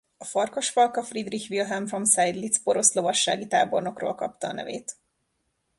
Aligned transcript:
A 0.17 0.25
farkasfalka 0.25 1.03
Friedrich 1.03 1.45
Wilhelm 1.51 1.87
von 1.87 2.05
Seydlitz 2.05 2.59
porosz 2.63 2.93
lovassági 2.93 3.47
tábornokról 3.47 4.15
kapta 4.15 4.47
a 4.47 4.53
nevét. 4.53 4.95